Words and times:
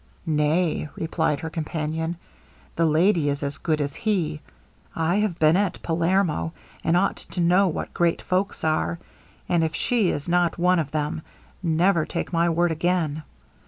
'Nay,' 0.25 0.89
replied 0.95 1.41
her 1.41 1.49
companion, 1.51 2.17
'the 2.75 2.87
lady 2.87 3.29
is 3.29 3.43
as 3.43 3.59
good 3.59 3.79
as 3.79 3.93
he. 3.93 4.41
I 4.95 5.17
have 5.17 5.37
been 5.37 5.55
at 5.55 5.79
Palermo, 5.83 6.53
and 6.83 6.97
ought 6.97 7.17
to 7.17 7.39
know 7.39 7.67
what 7.67 7.93
great 7.93 8.19
folks 8.23 8.63
are, 8.63 8.97
and 9.47 9.63
if 9.63 9.75
she 9.75 10.09
is 10.09 10.27
not 10.27 10.57
one 10.57 10.79
of 10.79 10.89
them, 10.89 11.21
never 11.61 12.03
take 12.07 12.33
my 12.33 12.49
word 12.49 12.71
again. 12.71 13.21